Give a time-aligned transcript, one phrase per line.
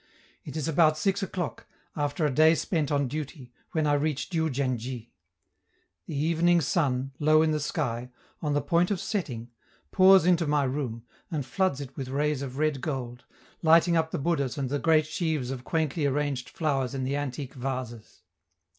[0.43, 4.49] It is about six o'clock, after a day spent on duty, when I reach Diou
[4.49, 5.09] djen dji.
[6.07, 8.09] The evening sun, low in the sky,
[8.41, 9.51] on the point of setting,
[9.91, 13.25] pours into my room, and floods it with rays of red gold,
[13.61, 17.53] lighting up the Buddhas and the great sheaves of quaintly arranged flowers in the antique
[17.53, 18.23] vases.